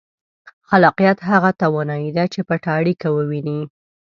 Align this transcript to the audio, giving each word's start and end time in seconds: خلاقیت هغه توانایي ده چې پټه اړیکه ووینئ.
خلاقیت 0.69 1.19
هغه 1.31 1.49
توانایي 1.61 2.11
ده 2.17 2.25
چې 2.33 2.39
پټه 2.47 2.69
اړیکه 2.79 3.07
ووینئ. 3.11 3.59